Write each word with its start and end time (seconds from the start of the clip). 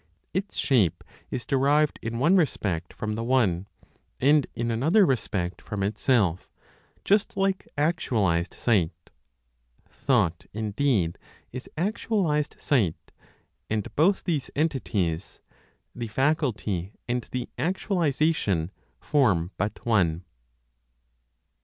Its 0.33 0.57
shape 0.57 1.03
is 1.29 1.45
derived 1.45 1.99
in 2.01 2.17
one 2.17 2.35
respect 2.35 2.91
from 2.91 3.13
the 3.13 3.23
one, 3.23 3.67
and 4.19 4.47
in 4.55 4.71
another 4.71 5.05
respect, 5.05 5.61
from 5.61 5.83
itself, 5.83 6.49
just 7.05 7.37
like 7.37 7.67
actualized 7.77 8.51
sight. 8.55 9.11
Thought, 9.87 10.47
indeed, 10.53 11.19
is 11.51 11.69
actualized 11.77 12.55
sight, 12.59 13.11
and 13.69 13.95
both 13.95 14.23
these 14.23 14.49
entities 14.55 15.39
(the 15.93 16.07
faculty 16.07 16.93
and 17.07 17.21
the 17.31 17.47
actualization) 17.59 18.71
form 18.99 19.51
but 19.55 19.85
one. 19.85 20.23